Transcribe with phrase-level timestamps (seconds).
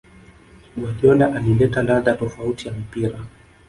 [0.77, 3.19] Guardiola alileta ladha tofauti ya mpira